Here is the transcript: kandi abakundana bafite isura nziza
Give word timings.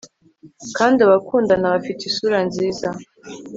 kandi 0.77 0.99
abakundana 1.01 1.73
bafite 1.73 2.01
isura 2.09 2.37
nziza 2.47 2.87